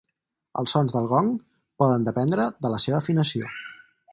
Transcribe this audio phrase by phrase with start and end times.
[0.61, 1.29] Els sons del gong
[1.83, 3.53] poden dependre de la seva afinació.